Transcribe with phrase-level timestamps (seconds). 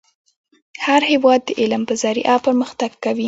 [0.85, 3.19] هر هیواد د علم په ذریعه پرمختګ کوي.